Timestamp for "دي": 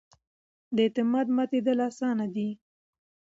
2.35-2.49